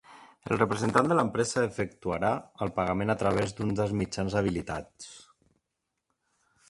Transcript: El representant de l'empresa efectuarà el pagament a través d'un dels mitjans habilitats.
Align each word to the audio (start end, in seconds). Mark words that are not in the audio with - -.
El 0.53 0.59
representant 0.59 1.09
de 1.11 1.17
l'empresa 1.17 1.65
efectuarà 1.67 2.31
el 2.67 2.73
pagament 2.79 3.15
a 3.15 3.17
través 3.25 3.53
d'un 3.59 3.75
dels 3.81 3.95
mitjans 4.01 4.39
habilitats. 4.41 5.13